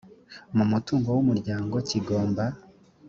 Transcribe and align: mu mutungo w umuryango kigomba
mu 0.55 0.63
mutungo 0.71 1.07
w 1.15 1.17
umuryango 1.23 1.75
kigomba 1.89 2.43